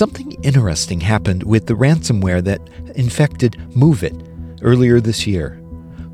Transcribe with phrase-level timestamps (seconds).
[0.00, 5.60] Something interesting happened with the ransomware that infected MOVEit earlier this year.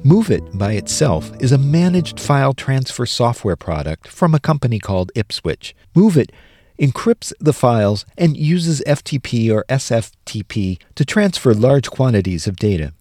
[0.02, 5.72] MOVEit by itself is a managed file transfer software product from a company called Ipswitch.
[5.94, 6.32] MOVEit
[6.80, 12.92] encrypts the files and uses FTP or SFTP to transfer large quantities of data.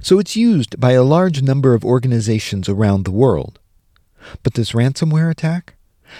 [0.00, 3.58] So it's used by a large number of organizations around the world.
[4.44, 5.73] But this ransomware attack,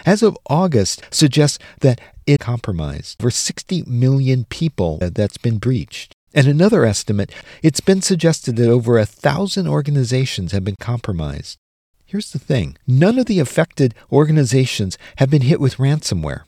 [0.05, 6.13] as of August, suggests that it compromised over 60 million people that's been breached.
[6.35, 11.59] And another estimate, it's been suggested that over a thousand organizations have been compromised.
[12.05, 16.43] Here's the thing none of the affected organizations have been hit with ransomware.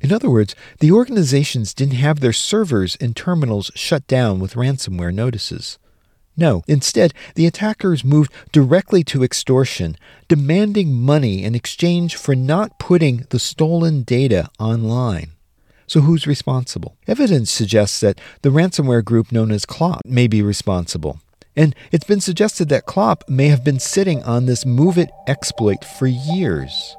[0.00, 5.14] In other words, the organizations didn't have their servers and terminals shut down with ransomware
[5.14, 5.78] notices.
[6.36, 9.96] No, instead, the attackers moved directly to extortion,
[10.28, 15.32] demanding money in exchange for not putting the stolen data online.
[15.86, 16.96] So, who's responsible?
[17.08, 21.20] Evidence suggests that the ransomware group known as Clop may be responsible.
[21.56, 26.06] And it's been suggested that Clop may have been sitting on this MOVEit exploit for
[26.06, 26.96] years.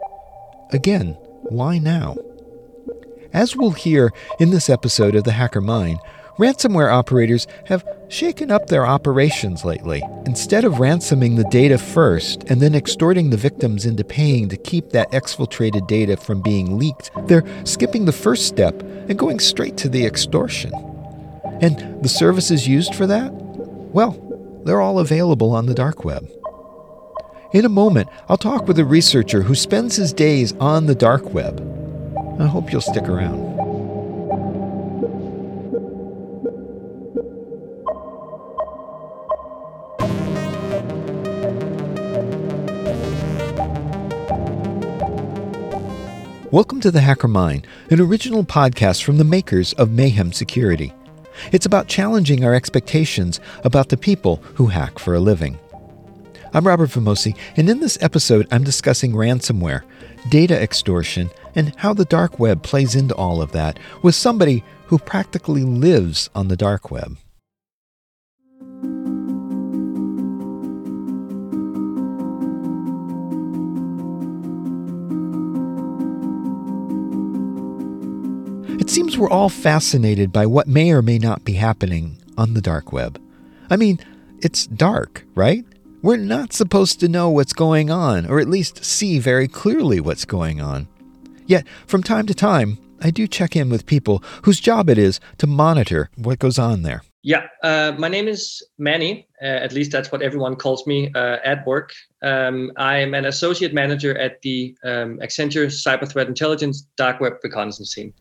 [0.71, 2.17] Again, why now?
[3.33, 5.99] As we'll hear in this episode of The Hacker Mind,
[6.41, 10.01] ransomware operators have shaken up their operations lately.
[10.25, 14.89] Instead of ransoming the data first and then extorting the victims into paying to keep
[14.89, 19.87] that exfiltrated data from being leaked, they're skipping the first step and going straight to
[19.87, 20.73] the extortion.
[21.61, 23.31] And the services used for that?
[23.31, 24.17] Well,
[24.65, 26.27] they're all available on the dark web.
[27.53, 31.33] In a moment, I'll talk with a researcher who spends his days on the dark
[31.33, 31.67] web
[32.39, 33.50] I hope you'll stick around.
[46.51, 50.91] Welcome to The Hacker Mind, an original podcast from the makers of Mayhem Security.
[51.53, 55.57] It's about challenging our expectations about the people who hack for a living.
[56.53, 59.83] I'm Robert Vamosi, and in this episode, I'm discussing ransomware,
[60.27, 64.99] data extortion, and how the dark web plays into all of that with somebody who
[64.99, 67.15] practically lives on the dark web.
[79.17, 83.21] We're all fascinated by what may or may not be happening on the dark web.
[83.69, 83.99] I mean,
[84.39, 85.63] it's dark, right?
[86.01, 90.25] We're not supposed to know what's going on, or at least see very clearly what's
[90.25, 90.87] going on.
[91.45, 95.19] Yet, from time to time, I do check in with people whose job it is
[95.37, 97.03] to monitor what goes on there.
[97.23, 99.27] Yeah, uh, my name is Manny.
[99.41, 101.93] Uh, at least that's what everyone calls me uh, at work.
[102.23, 107.93] Um, I'm an associate manager at the um, Accenture Cyber Threat Intelligence Dark Web Reconnaissance
[107.93, 108.13] team.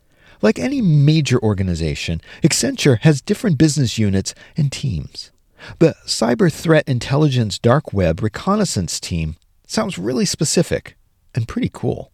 [0.42, 5.30] Like any major organization, Accenture has different business units and teams.
[5.78, 9.36] The Cyber Threat Intelligence Dark Web Reconnaissance Team
[9.66, 10.96] sounds really specific
[11.34, 12.12] and pretty cool.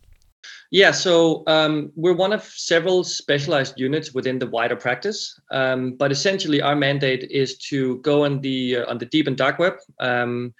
[0.72, 6.10] Yeah, so um, we're one of several specialized units within the wider practice, um, but
[6.10, 9.74] essentially our mandate is to go on the uh, on the deep and dark web,
[10.00, 10.52] um,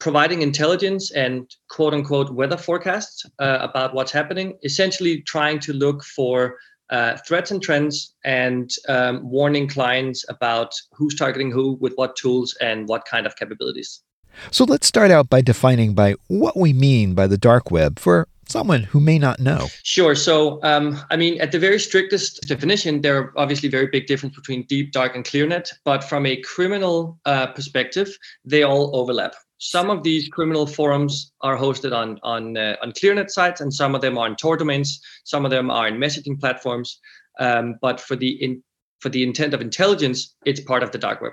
[0.00, 4.58] providing intelligence and quote unquote weather forecasts uh, about what's happening.
[4.64, 6.58] Essentially, trying to look for
[6.90, 12.56] uh, threats and trends and um, warning clients about who's targeting who with what tools
[12.60, 14.02] and what kind of capabilities.
[14.50, 18.28] So let's start out by defining by what we mean by the dark web for
[18.48, 19.66] someone who may not know?
[19.82, 20.14] Sure.
[20.14, 24.36] So, um, I mean, at the very strictest definition, there are obviously very big difference
[24.36, 25.72] between deep, dark, and clearnet.
[25.84, 29.34] But from a criminal uh, perspective, they all overlap.
[29.58, 33.94] Some of these criminal forums are hosted on on uh, on ClearNet sites, and some
[33.94, 35.00] of them are in Tor domains.
[35.24, 37.00] Some of them are in messaging platforms.
[37.38, 38.62] Um, but for the in,
[39.00, 41.32] for the intent of intelligence, it's part of the dark web.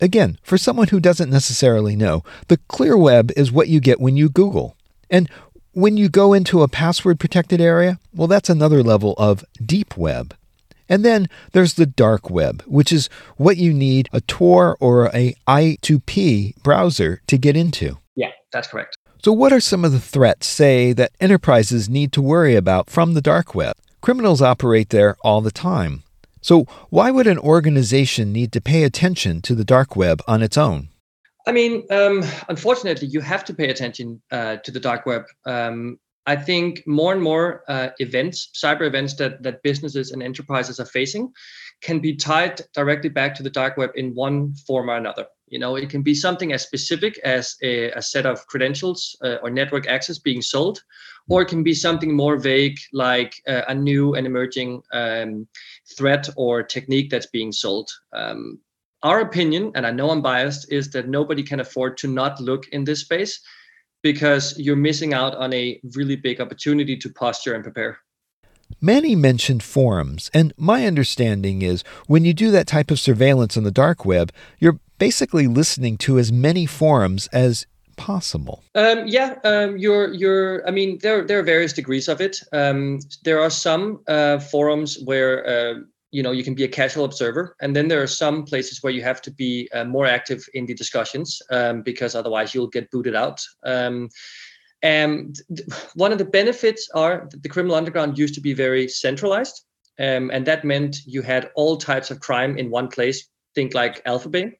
[0.00, 4.16] Again, for someone who doesn't necessarily know, the clear web is what you get when
[4.16, 4.76] you Google.
[5.10, 5.28] And
[5.72, 10.34] when you go into a password protected area, well, that's another level of deep web.
[10.88, 15.34] And then there's the dark web, which is what you need a Tor or a
[15.46, 17.98] I2P browser to get into.
[18.16, 18.96] Yeah, that's correct.
[19.22, 23.14] So, what are some of the threats, say, that enterprises need to worry about from
[23.14, 23.74] the dark web?
[24.00, 26.04] Criminals operate there all the time.
[26.40, 30.56] So, why would an organization need to pay attention to the dark web on its
[30.56, 30.88] own?
[31.46, 35.24] I mean, um, unfortunately, you have to pay attention uh, to the dark web.
[35.44, 40.78] Um, I think more and more uh, events, cyber events that that businesses and enterprises
[40.78, 41.32] are facing,
[41.80, 45.26] can be tied directly back to the dark web in one form or another.
[45.46, 49.36] You know, it can be something as specific as a, a set of credentials uh,
[49.42, 50.82] or network access being sold,
[51.30, 55.48] or it can be something more vague like uh, a new and emerging um,
[55.96, 57.88] threat or technique that's being sold.
[58.12, 58.60] Um,
[59.02, 62.68] our opinion, and I know I'm biased, is that nobody can afford to not look
[62.68, 63.40] in this space
[64.02, 67.98] because you're missing out on a really big opportunity to posture and prepare.
[68.80, 73.64] Manny mentioned forums, and my understanding is when you do that type of surveillance on
[73.64, 77.66] the dark web, you're basically listening to as many forums as
[77.96, 78.62] possible.
[78.74, 80.66] Um, yeah, um, you're you're.
[80.66, 82.40] I mean, there there are various degrees of it.
[82.52, 85.74] Um, there are some uh, forums where uh,
[86.10, 88.92] you know you can be a casual observer, and then there are some places where
[88.92, 92.90] you have to be uh, more active in the discussions um, because otherwise you'll get
[92.90, 93.40] booted out.
[93.64, 94.08] Um,
[94.82, 95.36] and
[95.94, 99.64] one of the benefits are the criminal underground used to be very centralized,
[99.98, 103.28] um, and that meant you had all types of crime in one place.
[103.54, 104.52] Think like AlphaBay.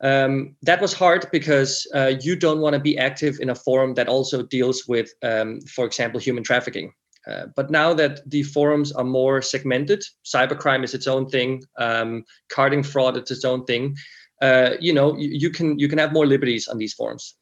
[0.00, 3.94] Um, that was hard because uh, you don't want to be active in a forum
[3.94, 6.92] that also deals with, um, for example, human trafficking.
[7.26, 12.24] Uh, but now that the forums are more segmented, cybercrime is its own thing, um,
[12.50, 13.96] carding fraud is its own thing.
[14.42, 17.34] Uh, you know, you, you, can you can have more liberties on these forums.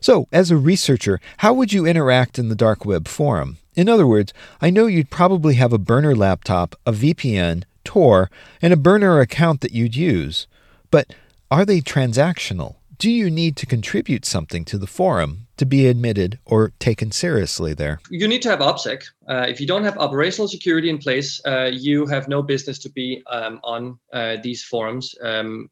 [0.00, 3.58] So, as a researcher, how would you interact in the dark web forum?
[3.74, 8.30] In other words, I know you'd probably have a burner laptop, a VPN, Tor,
[8.62, 10.46] and a burner account that you'd use.
[10.90, 11.14] But
[11.50, 12.76] are they transactional?
[12.98, 17.74] Do you need to contribute something to the forum to be admitted or taken seriously
[17.74, 18.00] there?
[18.10, 19.02] You need to have OPSEC.
[19.28, 22.90] Uh, if you don't have operational security in place, uh, you have no business to
[22.90, 25.14] be um, on uh, these forums.
[25.22, 25.70] Um,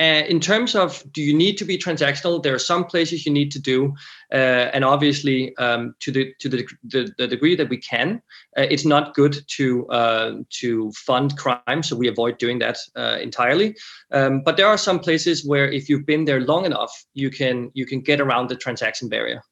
[0.00, 3.32] uh, in terms of do you need to be transactional, there are some places you
[3.32, 3.94] need to do,
[4.32, 8.20] uh, and obviously um, to the to the, the, the, degree that we can,
[8.56, 13.18] uh, it's not good to uh, to fund crime, so we avoid doing that uh,
[13.20, 13.76] entirely.
[14.10, 17.70] Um, but there are some places where if you've been there long enough, you can
[17.74, 19.42] you can get around the transaction barrier.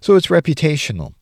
[0.00, 1.12] So it's reputational,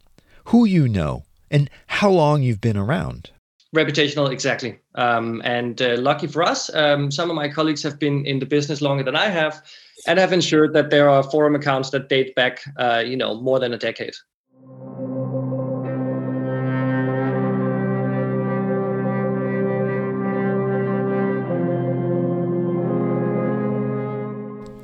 [0.44, 3.31] who you know, and how long you've been around
[3.75, 8.26] reputational exactly um, and uh, lucky for us um, some of my colleagues have been
[8.26, 9.62] in the business longer than i have
[10.06, 13.61] and have ensured that there are forum accounts that date back uh, you know more
[13.61, 14.14] than a decade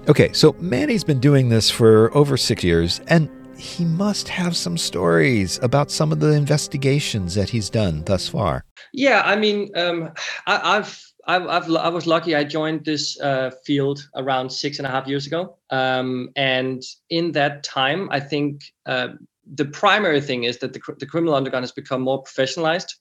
[0.08, 3.28] Okay, so Manny's been doing this for over six years, and
[3.58, 8.64] he must have some stories about some of the investigations that he's done thus far.
[8.96, 10.10] Yeah, I mean, um,
[10.46, 12.34] I, I've, I've, i was lucky.
[12.34, 17.32] I joined this uh, field around six and a half years ago, um, and in
[17.32, 19.08] that time, I think uh,
[19.54, 22.94] the primary thing is that the, the criminal underground has become more professionalized.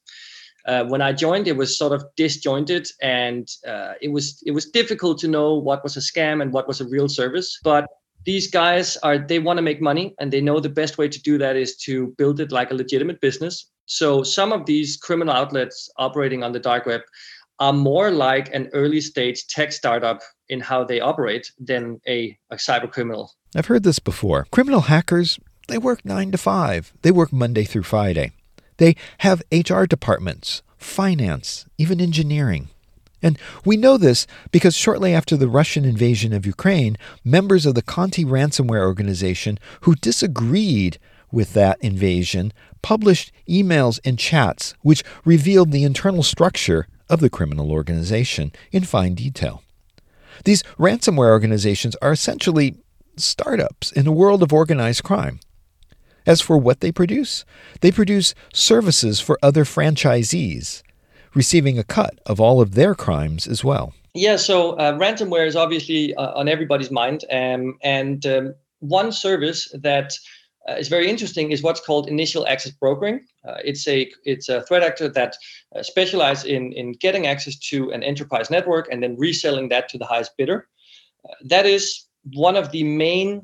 [0.65, 4.65] Uh, when I joined, it was sort of disjointed, and uh, it was it was
[4.65, 7.57] difficult to know what was a scam and what was a real service.
[7.63, 7.88] But
[8.25, 11.21] these guys are they want to make money and they know the best way to
[11.21, 15.33] do that is to build it like a legitimate business so some of these criminal
[15.33, 17.01] outlets operating on the dark web
[17.59, 22.55] are more like an early stage tech startup in how they operate than a, a
[22.55, 23.31] cyber criminal.
[23.55, 24.45] I've heard this before.
[24.51, 28.31] Criminal hackers they work 9 to 5 they work monday through friday.
[28.77, 32.69] They have hr departments finance even engineering.
[33.23, 37.81] And we know this because shortly after the Russian invasion of Ukraine, members of the
[37.81, 40.99] Conti ransomware organization who disagreed
[41.35, 42.51] with that invasion
[42.81, 49.13] published emails and chats which revealed the internal structure of the criminal organization in fine
[49.13, 49.61] detail.
[50.45, 52.75] These ransomware organizations are essentially
[53.18, 55.39] startups in a world of organized crime.
[56.25, 57.45] As for what they produce,
[57.81, 60.81] they produce services for other franchisees
[61.35, 63.94] receiving a cut of all of their crimes as well.
[64.13, 67.25] Yeah, so uh, ransomware is obviously uh, on everybody's mind.
[67.30, 70.13] Um, and um, one service that
[70.68, 73.26] uh, is very interesting is what's called initial access brokering.
[73.48, 75.36] Uh, it's a it's a threat actor that
[75.76, 79.98] uh, specializes in in getting access to an enterprise network and then reselling that to
[79.98, 80.68] the highest bidder.
[81.28, 83.44] Uh, that is one of the main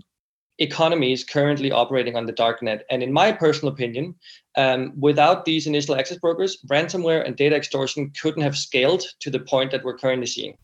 [0.58, 2.82] economies currently operating on the darknet.
[2.90, 4.16] And in my personal opinion,
[4.58, 9.40] um, without these initial access brokers, ransomware and data extortion couldn't have scaled to the
[9.40, 10.58] point that we're currently seeing.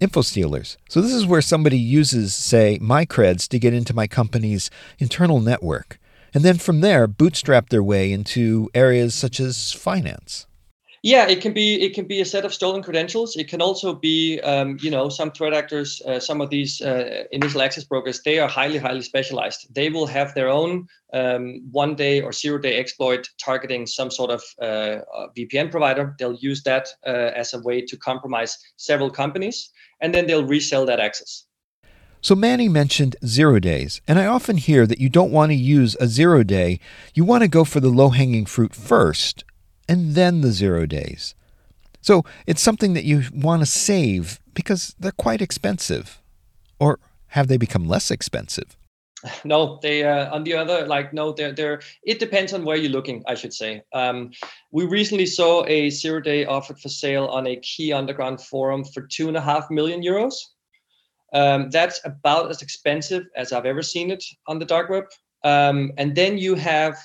[0.00, 0.78] Info stealers.
[0.88, 5.40] So, this is where somebody uses, say, my creds to get into my company's internal
[5.40, 5.98] network,
[6.32, 10.46] and then from there bootstrap their way into areas such as finance.
[11.02, 13.36] Yeah, it can be it can be a set of stolen credentials.
[13.36, 17.24] It can also be um, you know some threat actors, uh, some of these uh,
[17.30, 18.22] initial access brokers.
[18.22, 19.72] They are highly highly specialized.
[19.72, 24.30] They will have their own um, one day or zero day exploit targeting some sort
[24.30, 25.02] of uh,
[25.36, 26.16] VPN provider.
[26.18, 30.84] They'll use that uh, as a way to compromise several companies, and then they'll resell
[30.86, 31.44] that access.
[32.20, 35.96] So Manny mentioned zero days, and I often hear that you don't want to use
[36.00, 36.80] a zero day.
[37.14, 39.44] You want to go for the low hanging fruit first
[39.88, 41.34] and then the zero days.
[42.00, 46.20] So it's something that you want to save because they're quite expensive.
[46.78, 48.76] Or have they become less expensive?
[49.44, 51.80] No, they uh, on the other like no, they're they're.
[52.04, 53.82] It depends on where you're looking, I should say.
[53.92, 54.30] Um,
[54.70, 59.02] we recently saw a zero day offered for sale on a key underground forum for
[59.02, 60.34] two and a half million euros.
[61.32, 65.04] Um, that's about as expensive as I've ever seen it on the dark web.
[65.44, 66.96] Um, and then you have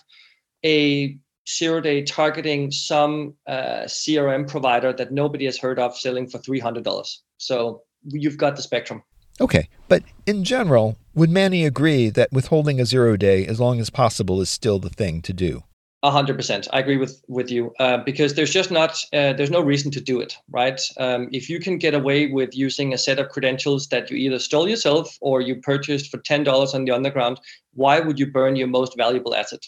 [0.63, 1.17] a
[1.49, 7.17] zero day targeting some uh, CRM provider that nobody has heard of selling for $300.
[7.37, 9.03] So you've got the spectrum.
[9.41, 13.89] Okay, but in general, would Manny agree that withholding a zero day as long as
[13.89, 15.63] possible is still the thing to do?
[16.03, 16.67] A hundred percent.
[16.73, 20.01] I agree with with you uh, because there's just not uh, there's no reason to
[20.01, 20.79] do it, right?
[20.99, 24.37] Um, if you can get away with using a set of credentials that you either
[24.37, 27.39] stole yourself or you purchased for ten dollars on the underground,
[27.73, 29.61] why would you burn your most valuable asset?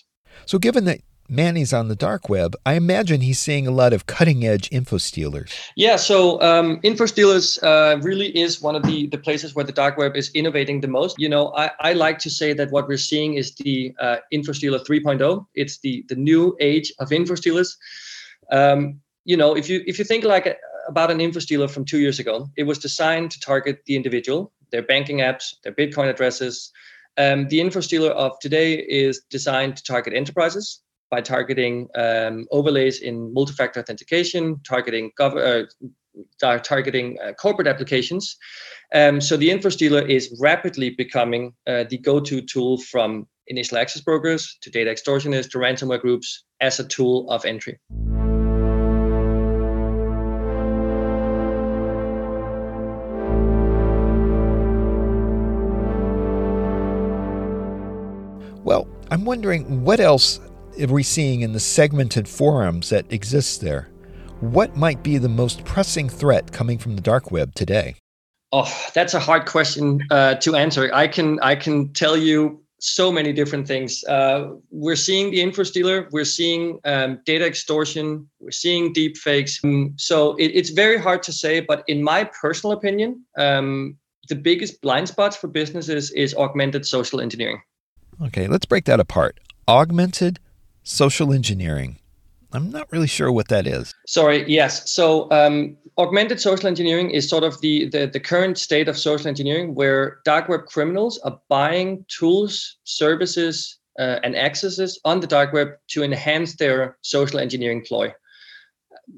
[0.46, 4.06] So, given that Manny's on the dark web, I imagine he's seeing a lot of
[4.06, 5.52] cutting edge info stealers.
[5.76, 9.72] Yeah, so um, info stealers uh, really is one of the, the places where the
[9.72, 11.16] dark web is innovating the most.
[11.18, 14.52] You know, I, I like to say that what we're seeing is the uh, info
[14.52, 15.46] stealer 3.0.
[15.56, 17.78] It's the, the new age of info stealers.
[18.52, 21.98] Um, you know, if you if you think like about an info stealer from two
[21.98, 26.72] years ago, it was designed to target the individual, their banking apps, their Bitcoin addresses.
[27.18, 33.02] Um, the info stealer of today is designed to target enterprises by targeting um, overlays
[33.02, 35.68] in multi-factor authentication, targeting gov-
[36.42, 38.38] uh, targeting uh, corporate applications.
[38.94, 44.58] Um, so the InfoStealer is rapidly becoming uh, the go-to tool from initial access brokers
[44.62, 47.80] to data extortionists to ransomware groups as a tool of entry.
[58.64, 60.40] Well, I'm wondering what else
[60.80, 63.90] are we seeing in the segmented forums that exist there?
[64.42, 67.96] What might be the most pressing threat coming from the dark web today?
[68.52, 70.90] Oh, that's a hard question uh, to answer.
[70.94, 74.04] I can I can tell you so many different things.
[74.04, 79.60] Uh, we're seeing the info stealer, we're seeing um, data extortion, we're seeing deep fakes.
[79.64, 84.36] Um, so it, it's very hard to say, but in my personal opinion, um, the
[84.36, 87.62] biggest blind spots for businesses is augmented social engineering.
[88.22, 89.40] Okay, let's break that apart.
[89.68, 90.40] Augmented
[90.86, 91.98] social engineering.
[92.54, 93.94] I'm not really sure what that is.
[94.08, 94.90] Sorry, yes.
[94.90, 99.28] So, um, augmented social engineering is sort of the, the, the current state of social
[99.28, 105.54] engineering where dark web criminals are buying tools, services, uh, and accesses on the dark
[105.54, 108.14] web to enhance their social engineering ploy.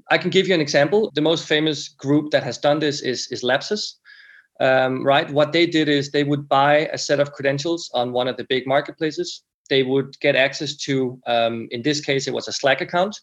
[0.10, 1.12] I can give you an example.
[1.16, 3.96] The most famous group that has done this is, is Lapsus.
[4.60, 5.30] Um, right?
[5.30, 8.46] What they did is they would buy a set of credentials on one of the
[8.46, 12.82] big marketplaces they would get access to, um, in this case, it was a Slack
[12.82, 13.20] account.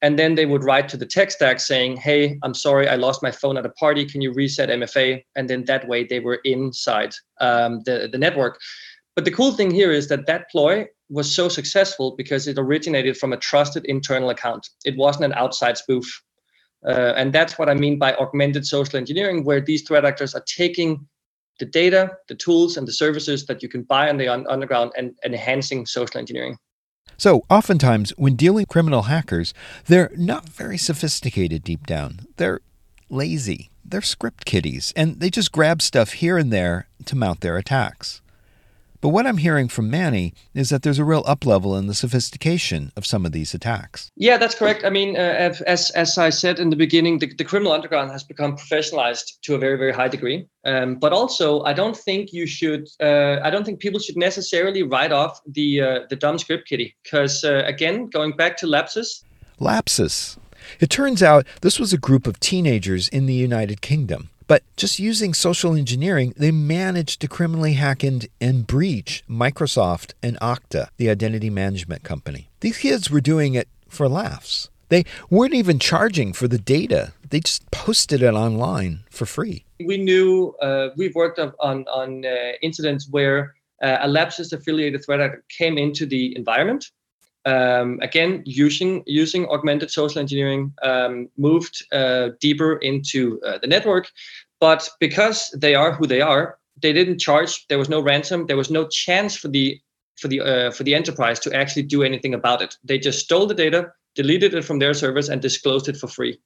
[0.00, 3.22] And then they would write to the tech stack saying, Hey, I'm sorry, I lost
[3.22, 4.04] my phone at a party.
[4.04, 5.24] Can you reset MFA?
[5.34, 8.60] And then that way they were inside um, the, the network.
[9.16, 13.16] But the cool thing here is that that ploy was so successful because it originated
[13.16, 14.68] from a trusted internal account.
[14.84, 16.22] It wasn't an outside spoof.
[16.86, 20.44] Uh, and that's what I mean by augmented social engineering, where these threat actors are
[20.46, 21.08] taking
[21.58, 24.92] the data, the tools, and the services that you can buy on the un- underground
[24.96, 26.56] and, enhancing social engineering.
[27.16, 29.52] So, oftentimes, when dealing with criminal hackers,
[29.86, 32.20] they're not very sophisticated deep down.
[32.36, 32.60] They're
[33.10, 33.70] lazy.
[33.84, 38.20] They're script kiddies, and they just grab stuff here and there to mount their attacks.
[39.00, 42.90] But what I'm hearing from Manny is that there's a real uplevel in the sophistication
[42.96, 44.10] of some of these attacks.
[44.16, 44.84] Yeah, that's correct.
[44.84, 48.24] I mean, uh, as as I said in the beginning, the, the, criminal underground has
[48.24, 50.48] become professionalized to a very very high degree.
[50.64, 52.88] Um, but also, I don't think you should.
[53.00, 56.96] Uh, I don't think people should necessarily write off the uh, the dumb script kiddie
[57.04, 59.22] because uh, again, going back to Lapsus.
[59.60, 60.38] Lapsus.
[60.80, 64.98] It turns out this was a group of teenagers in the United Kingdom but just
[64.98, 71.08] using social engineering, they managed to criminally hack and, and breach Microsoft and Okta, the
[71.08, 72.48] identity management company.
[72.60, 74.70] These kids were doing it for laughs.
[74.88, 77.12] They weren't even charging for the data.
[77.28, 79.66] They just posted it online for free.
[79.84, 85.20] We knew uh, we've worked on on uh, incidents where uh, a Lapsus affiliated threat
[85.20, 86.90] actor came into the environment
[87.48, 94.10] um, again using using augmented social engineering, um, moved uh, deeper into uh, the network.
[94.60, 97.66] But because they are who they are, they didn't charge.
[97.68, 98.46] There was no ransom.
[98.46, 99.80] There was no chance for the
[100.20, 102.76] for the uh, for the enterprise to actually do anything about it.
[102.84, 106.38] They just stole the data, deleted it from their servers, and disclosed it for free.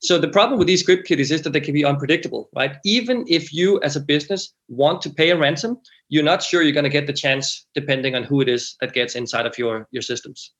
[0.00, 2.76] So the problem with these script kiddies is that they can be unpredictable, right?
[2.84, 5.78] Even if you as a business want to pay a ransom,
[6.08, 8.92] you're not sure you're going to get the chance depending on who it is that
[8.92, 10.52] gets inside of your your systems.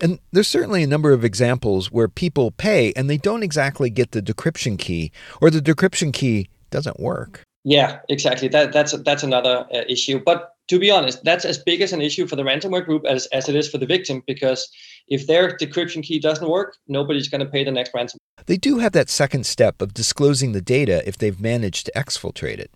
[0.00, 4.12] And there's certainly a number of examples where people pay and they don't exactly get
[4.12, 7.42] the decryption key or the decryption key doesn't work.
[7.64, 8.48] Yeah, exactly.
[8.48, 10.20] That that's that's another uh, issue.
[10.24, 13.26] But to be honest, that's as big as an issue for the ransomware group as,
[13.26, 14.70] as it is for the victim because
[15.08, 18.18] if their decryption key doesn't work, nobody's going to pay the next ransom.
[18.46, 22.58] They do have that second step of disclosing the data if they've managed to exfiltrate
[22.58, 22.70] it.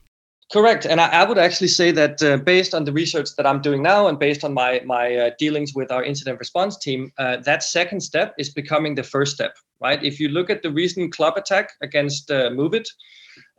[0.53, 3.63] Correct, and I, I would actually say that uh, based on the research that I'm
[3.63, 7.39] doing now, and based on my my uh, dealings with our incident response team, uh,
[7.39, 9.57] that second step is becoming the first step.
[9.81, 10.03] Right?
[10.05, 12.87] If you look at the recent Clop attack against uh, MOVEit,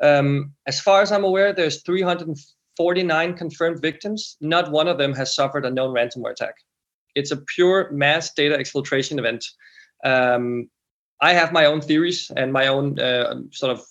[0.01, 4.37] um, as far as I'm aware, there's 349 confirmed victims.
[4.41, 6.55] Not one of them has suffered a known ransomware attack.
[7.15, 9.45] It's a pure mass data exfiltration event.
[10.03, 10.69] Um,
[11.21, 13.81] I have my own theories and my own uh, sort of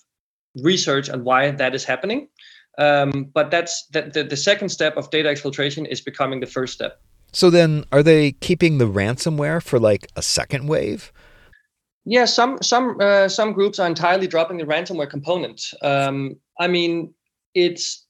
[0.57, 2.29] research on why that is happening.
[2.77, 6.75] Um, but that's the, the, the second step of data exfiltration is becoming the first
[6.75, 7.01] step.
[7.33, 11.13] So then, are they keeping the ransomware for like a second wave?
[12.05, 15.63] Yeah, some some uh, some groups are entirely dropping the ransomware component.
[15.83, 17.15] Um, I mean,
[17.55, 18.07] it's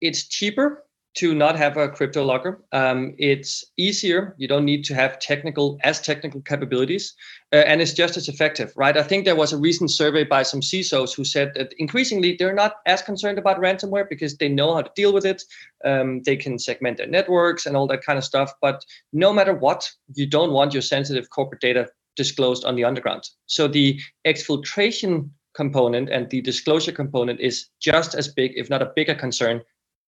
[0.00, 0.84] it's cheaper
[1.16, 2.62] to not have a crypto locker.
[2.72, 4.34] Um, it's easier.
[4.38, 7.14] You don't need to have technical as technical capabilities,
[7.52, 8.96] uh, and it's just as effective, right?
[8.96, 12.54] I think there was a recent survey by some CISOs who said that increasingly they're
[12.54, 15.42] not as concerned about ransomware because they know how to deal with it.
[15.84, 18.52] Um, they can segment their networks and all that kind of stuff.
[18.62, 23.22] But no matter what, you don't want your sensitive corporate data disclosed on the underground.
[23.46, 28.92] So the exfiltration component and the disclosure component is just as big, if not a
[28.94, 29.62] bigger concern,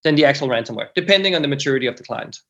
[0.04, 2.40] than the actual ransomware, depending on the maturity of the client.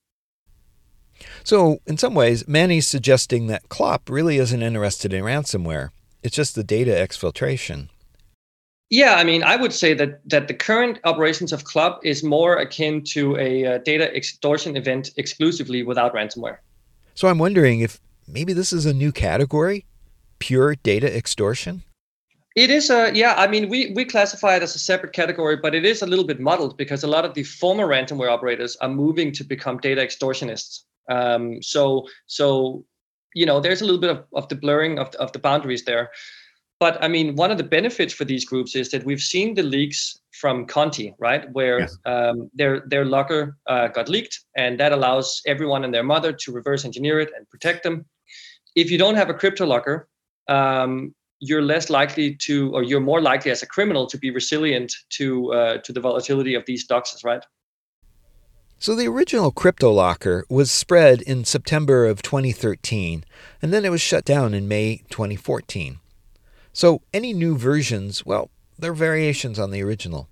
[1.44, 5.90] So, in some ways, Manny's suggesting that Clop really isn't interested in ransomware.
[6.22, 7.88] It's just the data exfiltration.
[8.90, 12.56] Yeah, I mean, I would say that that the current operations of Clop is more
[12.56, 16.58] akin to a uh, data extortion event exclusively without ransomware.
[17.14, 18.00] So I'm wondering if
[18.32, 19.84] maybe this is a new category
[20.38, 21.82] pure data extortion?
[22.56, 23.34] It is a yeah.
[23.36, 26.26] I mean, we we classify it as a separate category, but it is a little
[26.26, 30.00] bit muddled because a lot of the former ransomware operators are moving to become data
[30.00, 30.80] extortionists.
[31.08, 32.84] Um, so so
[33.34, 36.10] you know, there's a little bit of, of the blurring of of the boundaries there.
[36.80, 39.62] But I mean, one of the benefits for these groups is that we've seen the
[39.62, 41.97] leaks from Conti, right, where yes.
[42.04, 46.52] um, their their locker uh, got leaked, and that allows everyone and their mother to
[46.52, 48.06] reverse engineer it and protect them
[48.76, 50.09] if you don't have a crypto locker,
[50.49, 54.93] um, you're less likely to, or you're more likely as a criminal to be resilient
[55.11, 57.45] to uh, to the volatility of these doxes, right?
[58.78, 63.25] So the original crypto locker was spread in September of 2013,
[63.61, 65.99] and then it was shut down in May 2014.
[66.73, 70.28] So any new versions, well, they're variations on the original.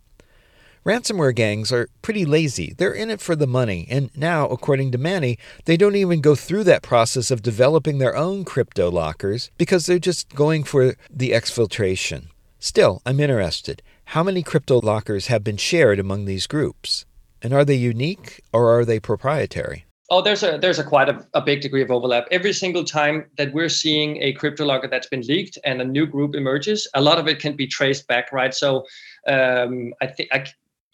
[0.88, 2.72] Ransomware gangs are pretty lazy.
[2.78, 6.34] They're in it for the money, and now, according to Manny, they don't even go
[6.34, 11.32] through that process of developing their own crypto lockers because they're just going for the
[11.32, 12.28] exfiltration.
[12.58, 13.82] Still, I'm interested.
[14.16, 17.04] How many crypto lockers have been shared among these groups?
[17.42, 19.84] And are they unique or are they proprietary?
[20.08, 22.26] Oh, there's a there's a quite a, a big degree of overlap.
[22.30, 26.06] Every single time that we're seeing a crypto locker that's been leaked and a new
[26.06, 28.54] group emerges, a lot of it can be traced back, right?
[28.54, 28.86] So
[29.26, 30.30] um, I think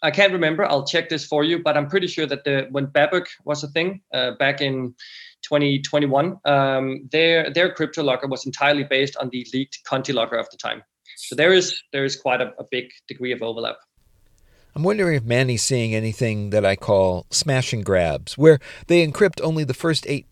[0.01, 0.65] I can't remember.
[0.65, 3.67] I'll check this for you, but I'm pretty sure that the when Babuk was a
[3.67, 4.93] thing uh, back in
[5.43, 10.49] 2021, um, their their crypto locker was entirely based on the leaked Conti locker of
[10.51, 10.83] the time.
[11.17, 13.77] So there is there is quite a, a big degree of overlap.
[14.75, 19.39] I'm wondering if Manny's seeing anything that I call smash and grabs, where they encrypt
[19.41, 20.27] only the first eight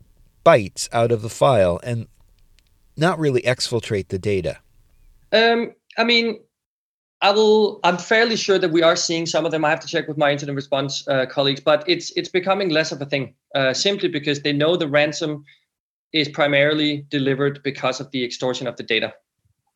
[0.46, 2.08] bytes out of the file and
[2.98, 4.60] not really exfiltrate the data.
[5.32, 6.40] Um, I mean,
[7.24, 7.80] I will.
[7.86, 9.64] I'm fairly sure that we are seeing some of them.
[9.64, 12.92] I have to check with my incident response uh, colleagues, but it's it's becoming less
[12.92, 15.46] of a thing uh, simply because they know the ransom
[16.12, 19.14] is primarily delivered because of the extortion of the data.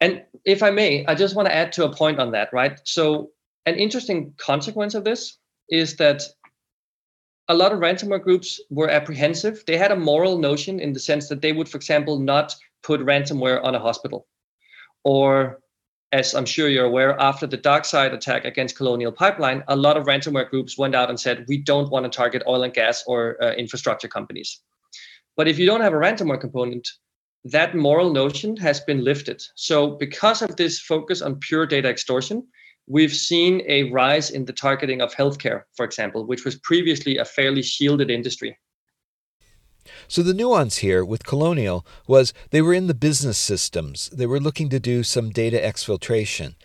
[0.02, 2.50] And if I may, I just want to add to a point on that.
[2.52, 2.80] Right.
[2.84, 3.30] So
[3.66, 5.38] an interesting consequence of this
[5.70, 6.24] is that
[7.48, 9.64] a lot of ransomware groups were apprehensive.
[9.66, 13.00] They had a moral notion in the sense that they would, for example, not put
[13.00, 14.28] ransomware on a hospital
[15.06, 15.62] or
[16.12, 20.06] as I'm sure you're aware, after the DarkSide attack against Colonial Pipeline, a lot of
[20.06, 23.42] ransomware groups went out and said, we don't want to target oil and gas or
[23.44, 24.62] uh, infrastructure companies.
[25.36, 26.88] But if you don't have a ransomware component,
[27.44, 29.44] that moral notion has been lifted.
[29.56, 32.48] So, because of this focus on pure data extortion,
[32.88, 37.26] we've seen a rise in the targeting of healthcare, for example, which was previously a
[37.26, 38.58] fairly shielded industry.
[40.08, 44.10] So the nuance here with Colonial was they were in the business systems.
[44.10, 46.56] They were looking to do some data exfiltration.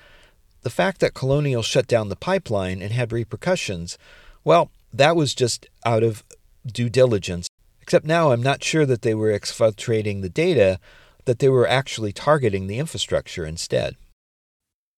[0.62, 3.98] The fact that Colonial shut down the pipeline and had repercussions,
[4.44, 6.22] well, that was just out of
[6.66, 7.48] due diligence.
[7.80, 10.78] Except now I'm not sure that they were exfiltrating the data,
[11.24, 13.96] that they were actually targeting the infrastructure instead.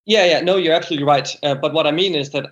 [0.04, 1.34] Yeah, yeah, no, you're absolutely right.
[1.42, 2.50] Uh, but what I mean is that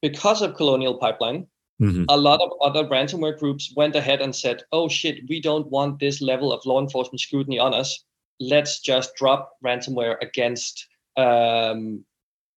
[0.00, 1.48] because of Colonial Pipeline,
[1.80, 2.04] mm-hmm.
[2.08, 6.00] a lot of other ransomware groups went ahead and said, oh shit, we don't want
[6.00, 8.04] this level of law enforcement scrutiny on us.
[8.40, 12.04] Let's just drop ransomware against um,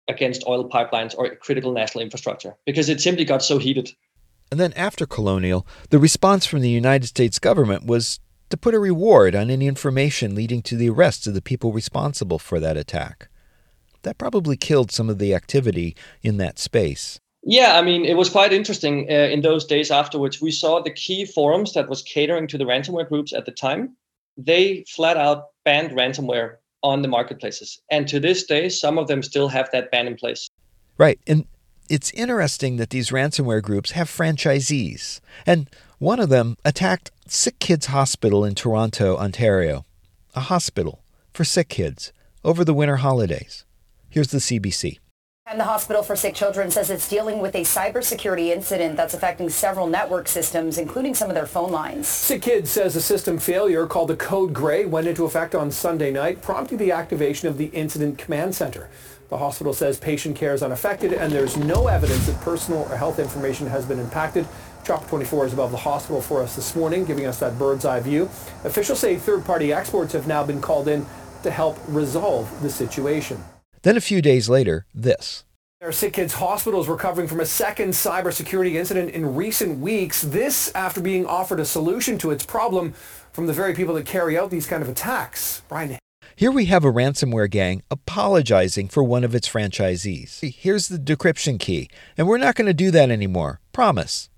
[0.07, 3.91] against oil pipelines or critical national infrastructure because it simply got so heated.
[4.49, 8.79] And then after Colonial, the response from the United States government was to put a
[8.79, 13.27] reward on any information leading to the arrest of the people responsible for that attack.
[14.03, 17.19] That probably killed some of the activity in that space.
[17.49, 20.41] Yeah, I mean, it was quite interesting uh, in those days afterwards.
[20.41, 23.95] We saw the key forums that was catering to the ransomware groups at the time.
[24.37, 27.79] They flat out banned ransomware on the marketplaces.
[27.89, 30.49] And to this day, some of them still have that ban in place.
[30.97, 31.21] Right.
[31.25, 31.45] And
[31.89, 35.21] it's interesting that these ransomware groups have franchisees.
[35.45, 39.85] And one of them attacked Sick Kids Hospital in Toronto, Ontario,
[40.35, 41.01] a hospital
[41.33, 42.11] for sick kids
[42.43, 43.63] over the winter holidays.
[44.09, 44.97] Here's the CBC.
[45.49, 49.49] And the Hospital for Sick Children says it's dealing with a cybersecurity incident that's affecting
[49.49, 52.05] several network systems, including some of their phone lines.
[52.05, 56.11] Sick Kids says a system failure called the Code Gray went into effect on Sunday
[56.11, 58.89] night, prompting the activation of the Incident Command Center.
[59.29, 63.17] The hospital says patient care is unaffected and there's no evidence that personal or health
[63.17, 64.45] information has been impacted.
[64.83, 68.01] Chopper 24 is above the hospital for us this morning, giving us that bird's eye
[68.01, 68.25] view.
[68.65, 71.05] Officials say third-party experts have now been called in
[71.43, 73.41] to help resolve the situation.
[73.83, 75.43] Then a few days later, this.
[75.81, 80.23] Our Sick Kids Hospital is recovering from a second cybersecurity incident in recent weeks.
[80.23, 82.93] This after being offered a solution to its problem
[83.31, 85.61] from the very people that carry out these kind of attacks.
[85.69, 85.99] Brian.
[86.35, 90.39] Here we have a ransomware gang apologizing for one of its franchisees.
[90.55, 93.59] Here's the decryption key, and we're not going to do that anymore.
[93.71, 94.29] Promise.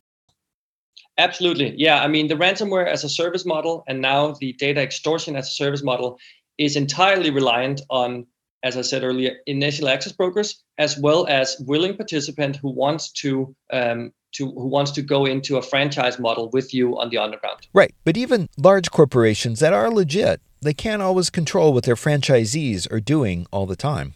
[1.18, 1.74] Absolutely.
[1.78, 2.02] Yeah.
[2.02, 5.52] I mean, the ransomware as a service model and now the data extortion as a
[5.52, 6.18] service model
[6.58, 8.26] is entirely reliant on
[8.64, 13.56] as I said earlier, initial access brokers, as well as willing participant who wants to
[13.72, 17.68] um, to who wants to go into a franchise model with you on the underground.
[17.74, 22.92] Right, but even large corporations that are legit, they can't always control what their franchisees
[22.92, 24.16] are doing all the time.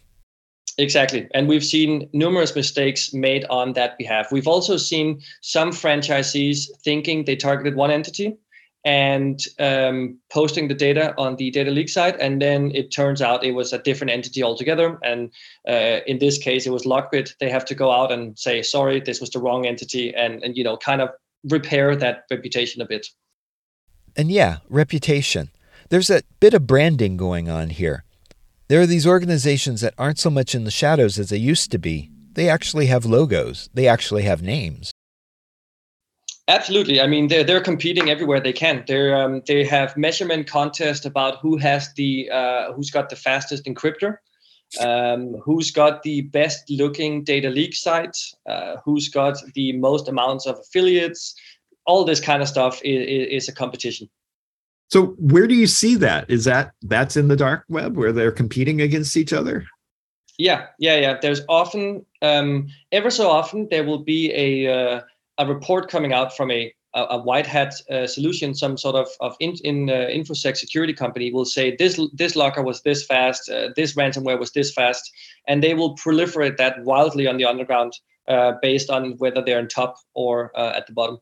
[0.76, 1.28] Exactly.
[1.34, 4.32] And we've seen numerous mistakes made on that behalf.
[4.32, 8.36] We've also seen some franchisees thinking they targeted one entity
[8.84, 12.20] and um, posting the data on the data leak site.
[12.20, 14.98] And then it turns out it was a different entity altogether.
[15.02, 15.32] And
[15.66, 17.34] uh, in this case, it was Lockbit.
[17.40, 20.56] They have to go out and say, sorry, this was the wrong entity and, and,
[20.56, 21.08] you know, kind of
[21.50, 23.06] repair that reputation a bit.
[24.16, 25.50] And yeah, reputation.
[25.88, 28.04] There's a bit of branding going on here.
[28.68, 31.78] There are these organizations that aren't so much in the shadows as they used to
[31.78, 32.10] be.
[32.32, 34.93] They actually have logos, they actually have names.
[36.46, 37.00] Absolutely.
[37.00, 38.84] I mean, they're they're competing everywhere they can.
[38.86, 43.64] They're um, they have measurement contest about who has the uh, who's got the fastest
[43.64, 44.18] encryptor,
[44.78, 50.44] um, who's got the best looking data leak site, uh, who's got the most amounts
[50.44, 51.34] of affiliates.
[51.86, 54.10] All this kind of stuff is, is a competition.
[54.90, 56.28] So where do you see that?
[56.28, 59.64] Is that that's in the dark web where they're competing against each other?
[60.38, 61.18] Yeah, yeah, yeah.
[61.20, 65.00] There's often, um, ever so often, there will be a uh,
[65.38, 69.36] a report coming out from a a white hat uh, solution, some sort of of
[69.40, 73.70] in, in uh, infosec security company will say this this locker was this fast, uh,
[73.74, 75.10] this ransomware was this fast,
[75.48, 77.92] and they will proliferate that wildly on the underground
[78.28, 81.18] uh, based on whether they're on top or uh, at the bottom.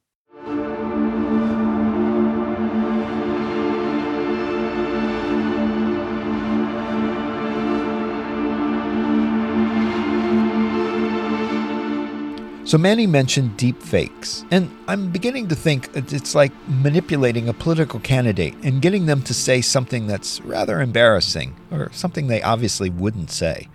[12.64, 17.98] So Manny mentioned deep fakes, and I'm beginning to think it's like manipulating a political
[17.98, 23.32] candidate and getting them to say something that's rather embarrassing or something they obviously wouldn't
[23.32, 23.68] say.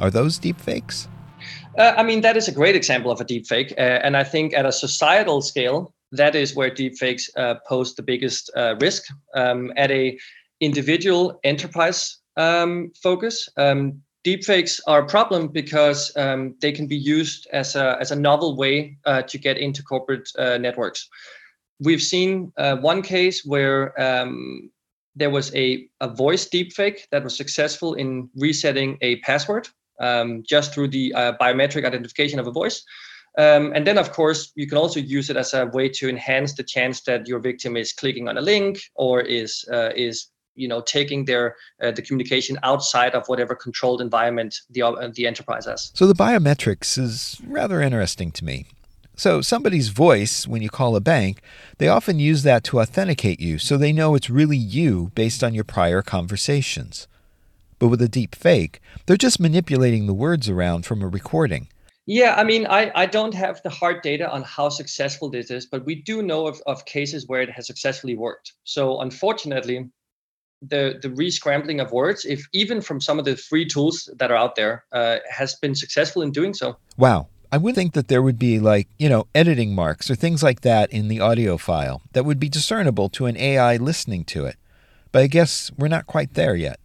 [0.00, 1.06] Are those deep fakes?
[1.78, 4.24] Uh, I mean, that is a great example of a deep fake, uh, and I
[4.24, 9.04] think at a societal scale, that is where deepfakes uh, pose the biggest uh, risk.
[9.36, 10.18] Um, at a
[10.60, 17.46] individual enterprise um, focus, um, deepfakes are a problem because um, they can be used
[17.52, 21.08] as a, as a novel way uh, to get into corporate uh, networks.
[21.80, 24.70] we've seen uh, one case where um,
[25.14, 29.68] there was a, a voice deepfake that was successful in resetting a password
[30.00, 32.84] um, just through the uh, biometric identification of a voice.
[33.36, 36.54] Um, and then, of course, you can also use it as a way to enhance
[36.54, 40.26] the chance that your victim is clicking on a link or is uh, is
[40.58, 45.26] you know taking their uh, the communication outside of whatever controlled environment the uh, the
[45.26, 45.90] enterprise has.
[45.94, 48.66] So the biometrics is rather interesting to me.
[49.16, 51.40] So somebody's voice when you call a bank,
[51.78, 55.54] they often use that to authenticate you so they know it's really you based on
[55.54, 57.08] your prior conversations.
[57.80, 61.68] But with a deep fake, they're just manipulating the words around from a recording.
[62.06, 65.66] Yeah, I mean, I, I don't have the hard data on how successful this is,
[65.66, 68.54] but we do know of, of cases where it has successfully worked.
[68.64, 69.90] So unfortunately,
[70.62, 74.36] the the rescrambling of words, if even from some of the free tools that are
[74.36, 76.76] out there, uh, has been successful in doing so.
[76.96, 77.28] Wow.
[77.50, 80.60] I would think that there would be like, you know, editing marks or things like
[80.62, 84.56] that in the audio file that would be discernible to an AI listening to it.
[85.12, 86.78] But I guess we're not quite there yet.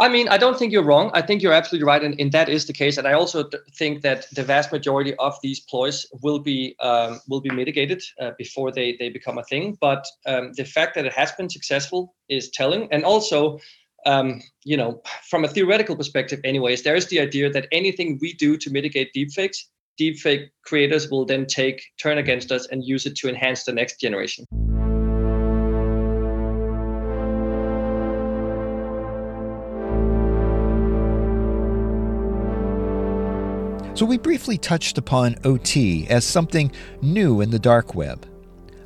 [0.00, 1.10] I mean, I don't think you're wrong.
[1.12, 2.98] I think you're absolutely right, and, and that is the case.
[2.98, 7.40] And I also think that the vast majority of these ploys will be um, will
[7.40, 9.76] be mitigated uh, before they they become a thing.
[9.80, 12.86] But um, the fact that it has been successful is telling.
[12.92, 13.58] And also,
[14.06, 18.34] um, you know, from a theoretical perspective, anyways, there is the idea that anything we
[18.34, 19.58] do to mitigate deepfakes,
[20.00, 23.98] deepfake creators will then take turn against us and use it to enhance the next
[24.00, 24.44] generation.
[33.98, 36.70] So we briefly touched upon OT as something
[37.02, 38.28] new in the dark web.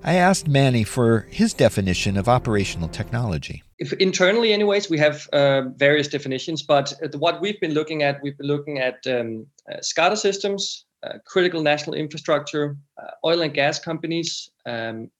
[0.02, 3.62] I asked Manny for his definition of operational technology.
[3.78, 8.38] If internally, anyways, we have uh, various definitions, but what we've been looking at, we've
[8.38, 13.78] been looking at um, uh, SCADA systems, uh, critical national infrastructure, uh, oil and gas
[13.78, 15.10] companies, um,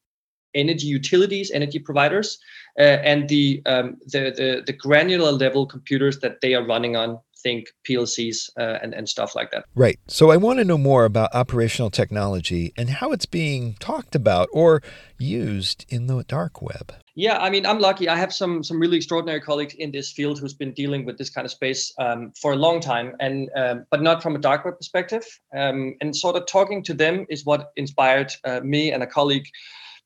[0.55, 2.39] energy utilities, energy providers,
[2.79, 7.19] uh, and the, um, the, the the granular level computers that they are running on
[7.43, 9.65] think PLCs uh, and, and stuff like that.
[9.75, 9.99] Right.
[10.07, 14.49] So I want to know more about operational technology and how it's being talked about
[14.53, 14.83] or
[15.19, 16.95] used in the dark web.
[17.15, 18.09] Yeah, I mean, I'm lucky.
[18.09, 21.29] I have some some really extraordinary colleagues in this field who's been dealing with this
[21.29, 24.65] kind of space um, for a long time, and um, but not from a dark
[24.65, 25.25] web perspective.
[25.55, 29.47] Um, and sort of talking to them is what inspired uh, me and a colleague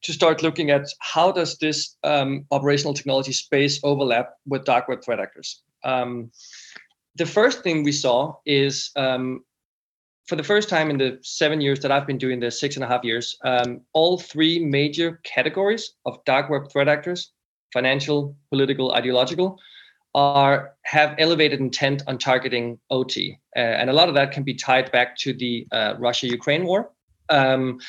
[0.03, 5.03] to start looking at how does this um, operational technology space overlap with dark web
[5.05, 5.63] threat actors.
[5.85, 6.31] Um,
[7.17, 9.45] the first thing we saw is um,
[10.27, 12.85] for the first time in the seven years that I've been doing this, six and
[12.85, 17.33] a half years, um, all three major categories of dark web threat actors
[17.73, 19.59] financial, political, ideological
[20.15, 23.39] are have elevated intent on targeting OT.
[23.55, 26.65] Uh, and a lot of that can be tied back to the uh, Russia Ukraine
[26.65, 26.91] war.
[27.29, 27.81] Um,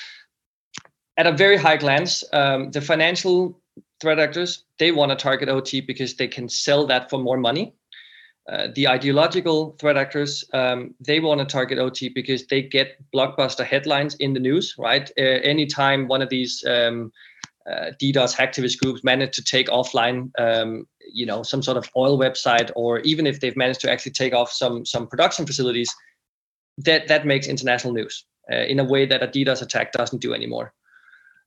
[1.15, 3.59] at a very high glance, um, the financial
[4.01, 7.73] threat actors they want to target OT because they can sell that for more money.
[8.49, 13.65] Uh, the ideological threat actors um, they want to target ot because they get blockbuster
[13.65, 17.11] headlines in the news right uh, anytime one of these um,
[17.69, 22.17] uh, DDoS hacktivist groups manage to take offline, um, you know, some sort of oil
[22.17, 25.93] website, or even if they've managed to actually take off some some production facilities,
[26.77, 30.33] that that makes international news uh, in a way that a DDoS attack doesn't do
[30.33, 30.73] anymore.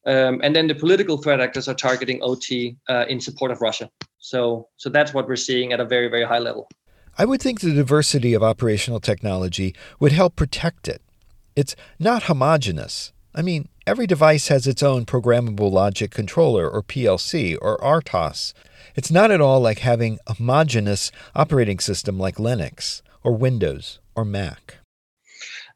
[0.07, 3.91] Um, and then the political threat actors are targeting OT uh, in support of Russia.
[4.19, 6.69] So so that's what we're seeing at a very very high level.
[7.19, 11.03] I would think the diversity of operational technology would help protect it.
[11.57, 13.13] It's not homogeneous.
[13.35, 18.53] I mean, every device has its own programmable logic controller, or PLC, or RTOS.
[18.95, 24.25] It's not at all like having a homogeneous operating system like Linux, or Windows, or
[24.25, 24.79] Mac.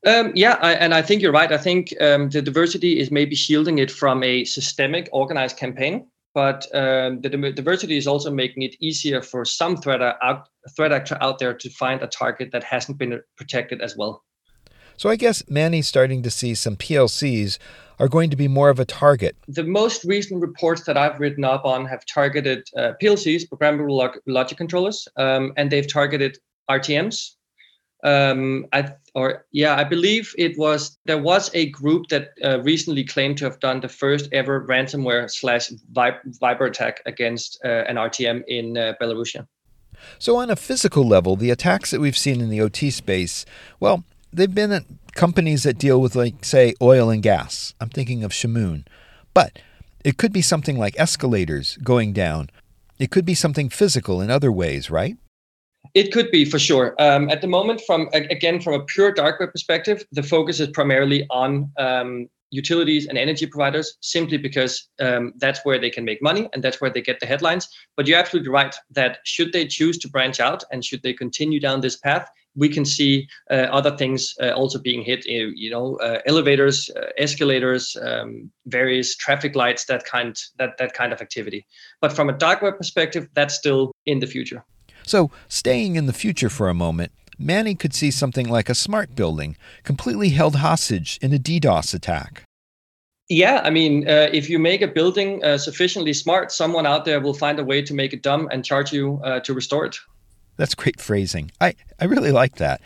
[0.06, 1.50] Um, yeah, I, and I think you're right.
[1.50, 6.66] I think um, the diversity is maybe shielding it from a systemic, organized campaign but
[6.74, 11.38] um, the diversity is also making it easier for some threat, out, threat actor out
[11.38, 14.24] there to find a target that hasn't been protected as well.
[14.96, 17.58] So I guess Manny's starting to see some PLCs
[17.98, 19.36] are going to be more of a target.
[19.48, 24.58] The most recent reports that I've written up on have targeted uh, PLCs, programmable logic
[24.58, 26.38] controllers, um, and they've targeted
[26.70, 27.32] RTMs,
[28.04, 33.04] um, I or yeah, I believe it was there was a group that uh, recently
[33.04, 35.72] claimed to have done the first ever ransomware slash
[36.40, 39.46] wiper attack against uh, an RTM in uh, Belarusia.
[40.18, 43.46] So on a physical level, the attacks that we've seen in the OT space,
[43.80, 47.74] well, they've been at companies that deal with like say oil and gas.
[47.80, 48.84] I'm thinking of Shamoon,
[49.32, 49.58] but
[50.04, 52.50] it could be something like escalators going down.
[52.98, 55.16] It could be something physical in other ways, right?
[55.94, 56.94] It could be for sure.
[56.98, 60.68] Um, at the moment, from again from a pure dark web perspective, the focus is
[60.68, 66.20] primarily on um, utilities and energy providers simply because um, that's where they can make
[66.20, 67.68] money and that's where they get the headlines.
[67.96, 71.60] But you're absolutely right that should they choose to branch out and should they continue
[71.60, 75.24] down this path, we can see uh, other things uh, also being hit.
[75.26, 81.12] You know, uh, elevators, uh, escalators, um, various traffic lights, that kind that that kind
[81.12, 81.66] of activity.
[82.00, 84.64] But from a dark web perspective, that's still in the future.
[85.06, 89.14] So, staying in the future for a moment, Mannie could see something like a smart
[89.14, 92.44] building completely held hostage in a DDoS attack.
[93.28, 97.20] Yeah, I mean, uh, if you make a building uh, sufficiently smart, someone out there
[97.20, 99.96] will find a way to make it dumb and charge you uh, to restore it.
[100.56, 101.50] That's great phrasing.
[101.60, 102.80] I, I really like that.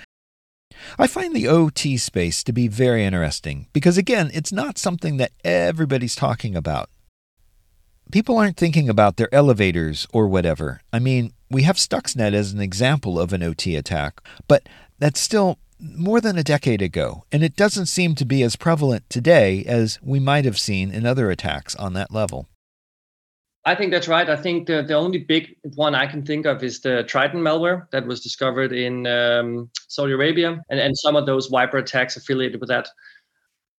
[0.98, 5.32] I find the OT space to be very interesting because, again, it's not something that
[5.44, 6.88] everybody's talking about.
[8.10, 10.80] People aren't thinking about their elevators or whatever.
[10.92, 14.66] I mean, we have Stuxnet as an example of an OT attack, but
[14.98, 19.08] that's still more than a decade ago, and it doesn't seem to be as prevalent
[19.10, 22.48] today as we might have seen in other attacks on that level.
[23.64, 24.28] I think that's right.
[24.28, 27.90] I think the, the only big one I can think of is the Triton malware
[27.90, 32.60] that was discovered in um, Saudi Arabia and, and some of those wiper attacks affiliated
[32.60, 32.88] with that.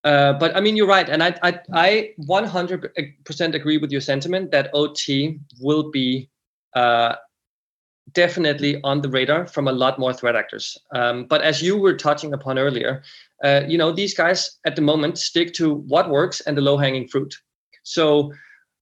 [0.03, 1.09] Uh, but I mean, you're right.
[1.09, 6.29] And I, I, I 100% agree with your sentiment that OT will be
[6.73, 7.15] uh,
[8.13, 10.77] definitely on the radar from a lot more threat actors.
[10.93, 13.03] Um, but as you were touching upon earlier,
[13.43, 16.77] uh, you know, these guys at the moment stick to what works and the low
[16.77, 17.35] hanging fruit.
[17.83, 18.31] So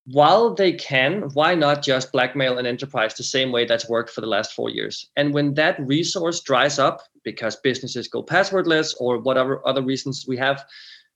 [0.06, 4.22] while they can, why not just blackmail an enterprise the same way that's worked for
[4.22, 5.10] the last four years?
[5.18, 10.38] And when that resource dries up because businesses go passwordless or whatever other reasons we
[10.38, 10.64] have,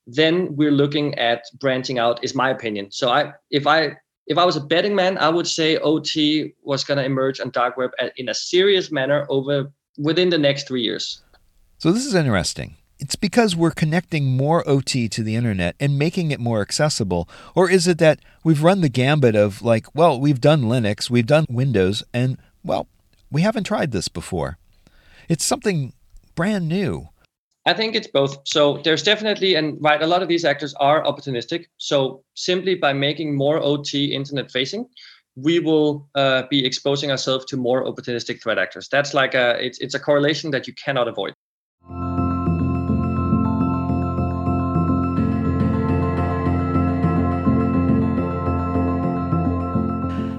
[0.08, 2.92] then we're looking at branching out, is my opinion.
[2.92, 6.84] So I if I if I was a betting man, I would say OT was
[6.84, 10.82] going to emerge on dark web in a serious manner over within the next three
[10.82, 11.22] years.
[11.78, 12.78] So this is interesting.
[13.00, 17.28] It's because we're connecting more OT to the internet and making it more accessible?
[17.56, 21.26] Or is it that we've run the gambit of, like, well, we've done Linux, we've
[21.26, 22.88] done Windows, and, well,
[23.32, 24.60] we haven't tried this before?
[25.28, 25.94] It's something
[26.36, 27.10] brand new.
[27.66, 28.40] I think it's both.
[28.46, 31.66] So there's definitely, and right, a lot of these actors are opportunistic.
[31.78, 34.88] So simply by making more OT internet facing,
[35.36, 38.90] we will uh, be exposing ourselves to more opportunistic threat actors.
[38.90, 41.34] That's like a, it's, it's a correlation that you cannot avoid.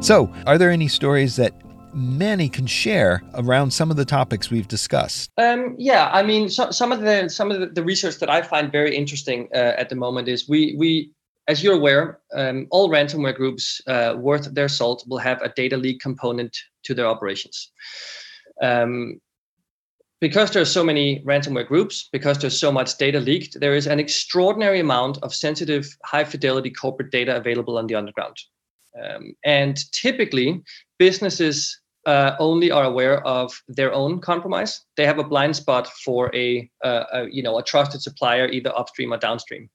[0.02, 1.54] So, are there any stories that
[1.94, 5.30] Mannie can share around some of the topics we've discussed?
[5.38, 8.70] Um, yeah, I mean, so, some of the some of the, research that I find
[8.70, 11.10] very interesting uh, at the moment is we we,
[11.48, 15.76] as you're aware, um, all ransomware groups uh, worth their salt will have a data
[15.76, 17.70] leak component to their operations.
[18.62, 19.20] Um,
[20.20, 23.98] because are so many ransomware groups, because there's so much data leaked, there is an
[23.98, 28.36] extraordinary amount of sensitive, high fidelity corporate data available on the underground.
[29.02, 30.62] Um, and typically,
[30.98, 34.84] businesses uh, only are aware of their own compromise.
[34.96, 38.76] They have a blind spot for a, uh, a, you know a trusted supplier, either
[38.76, 39.70] upstream or downstream.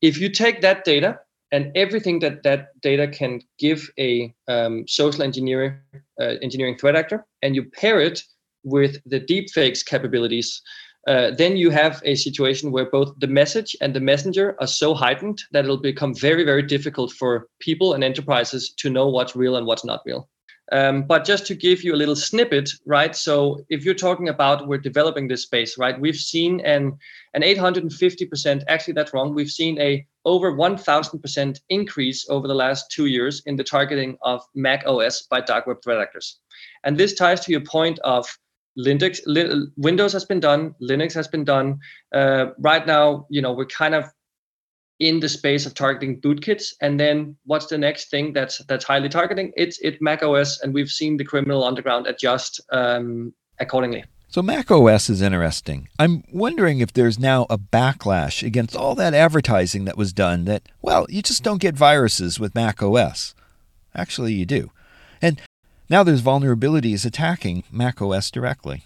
[0.00, 1.18] If you take that data
[1.52, 5.76] and everything that that data can give a um, social engineering
[6.20, 8.22] uh, engineering threat actor, and you pair it
[8.64, 10.62] with the deepfakes capabilities
[11.06, 14.94] uh, then you have a situation where both the message and the messenger are so
[14.94, 19.56] heightened that it'll become very, very difficult for people and enterprises to know what's real
[19.56, 20.28] and what's not real.
[20.72, 23.14] Um, but just to give you a little snippet, right?
[23.14, 26.00] So if you're talking about we're developing this space, right?
[26.00, 26.96] We've seen an
[27.34, 28.62] an 850%.
[28.68, 29.34] Actually, that's wrong.
[29.34, 34.40] We've seen a over 1,000% increase over the last two years in the targeting of
[34.54, 36.40] Mac OS by dark web threat actors,
[36.84, 38.26] and this ties to your point of
[38.78, 41.78] Linux, li- Windows has been done, Linux has been done.
[42.12, 44.04] Uh, right now, you know, we're kind of
[45.04, 49.10] in the space of targeting bootkits, and then what's the next thing that's that's highly
[49.10, 49.52] targeting?
[49.54, 54.04] It's it Mac OS, and we've seen the criminal underground adjust um, accordingly.
[54.28, 55.88] So Mac OS is interesting.
[55.98, 60.46] I'm wondering if there's now a backlash against all that advertising that was done.
[60.46, 63.34] That well, you just don't get viruses with Mac OS.
[63.94, 64.70] Actually, you do.
[65.20, 65.38] And
[65.90, 68.84] now there's vulnerabilities attacking Mac OS directly.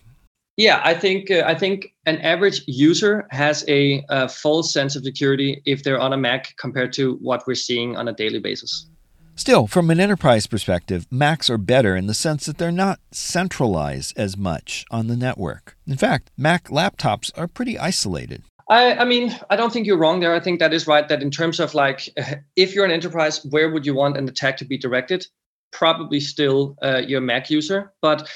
[0.58, 5.04] Yeah, I think uh, I think an average user has a, a false sense of
[5.04, 8.88] security if they're on a Mac compared to what we're seeing on a daily basis.
[9.36, 14.18] Still, from an enterprise perspective, Macs are better in the sense that they're not centralized
[14.18, 15.76] as much on the network.
[15.86, 18.42] In fact, Mac laptops are pretty isolated.
[18.68, 20.34] I, I, mean, I don't think you're wrong there.
[20.34, 21.08] I think that is right.
[21.08, 22.08] That in terms of like,
[22.56, 25.24] if you're an enterprise, where would you want an attack to be directed?
[25.72, 27.92] probably still uh, your Mac user.
[28.00, 28.28] But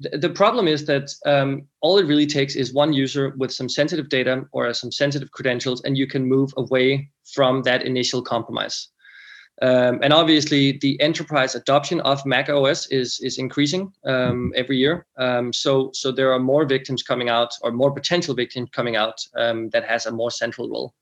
[0.00, 4.08] the problem is that um, all it really takes is one user with some sensitive
[4.08, 8.88] data or some sensitive credentials, and you can move away from that initial compromise.
[9.60, 15.04] Um, and obviously, the enterprise adoption of Mac OS is is increasing um, every year.
[15.16, 19.20] Um, so so there are more victims coming out, or more potential victims coming out
[19.36, 20.94] um, that has a more central role.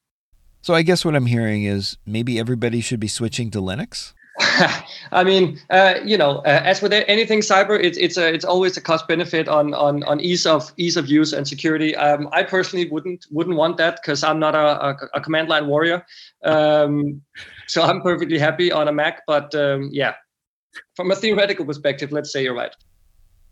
[0.63, 4.15] So I guess what I'm hearing is maybe everybody should be switching to Linux.
[5.13, 8.77] I mean, uh, you know, uh, as with anything cyber, it's it's a, it's always
[8.77, 11.97] a cost benefit on on on ease of ease of use and security.
[11.97, 15.67] Um, I personally wouldn't wouldn't want that because I'm not a, a, a, command line
[15.67, 16.05] warrior.
[16.45, 17.23] Um,
[17.67, 19.23] so I'm perfectly happy on a Mac.
[19.27, 20.15] But um, yeah,
[20.95, 22.75] from a theoretical perspective, let's say you're right.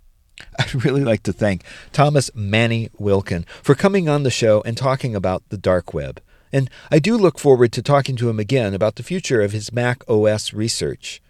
[0.59, 1.63] I'd really like to thank
[1.93, 6.21] Thomas Mannie Wilken for coming on the show and talking about the dark web.
[6.55, 9.73] And I do look forward to talking to him again about the future of his
[9.73, 11.21] Mac OS research.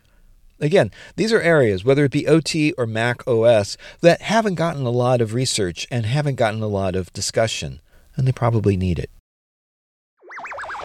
[0.60, 4.90] Again, these are areas, whether it be OT or Mac OS, that haven't gotten a
[4.90, 7.80] lot of research and haven't gotten a lot of discussion,
[8.16, 9.08] and they probably need it.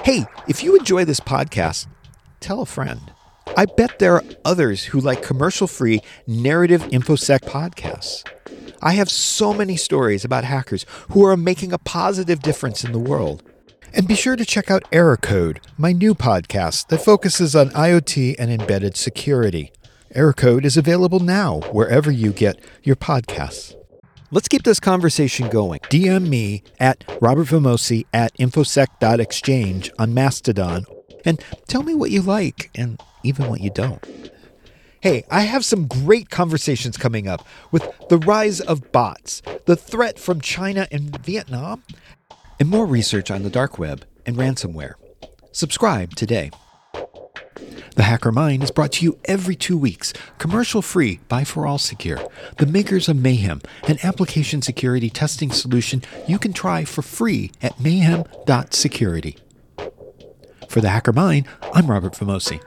[0.05, 1.87] Hey, if you enjoy this podcast,
[2.39, 3.11] tell a friend.
[3.57, 8.23] I bet there are others who like commercial free narrative InfoSec podcasts.
[8.81, 12.99] I have so many stories about hackers who are making a positive difference in the
[12.99, 13.43] world.
[13.93, 18.35] And be sure to check out Error Code, my new podcast that focuses on IoT
[18.37, 19.71] and embedded security.
[20.13, 23.75] Error Code is available now wherever you get your podcasts.
[24.31, 25.79] Let's keep this conversation going.
[25.89, 30.85] DM me at Robert Vamosi at infosec.exchange on Mastodon
[31.25, 34.31] and tell me what you like and even what you don't.
[35.01, 40.19] Hey, I have some great conversations coming up with the rise of bots, the threat
[40.19, 41.83] from China and Vietnam,
[42.59, 44.93] and more research on the dark web and ransomware.
[45.51, 46.51] Subscribe today.
[47.95, 52.65] The Hacker Mind is brought to you every two weeks, commercial free by ForAllSecure, the
[52.65, 59.37] makers of Mayhem, an application security testing solution you can try for free at mayhem.security.
[60.69, 62.61] For the Hacker Mind, I'm Robert Vamosi.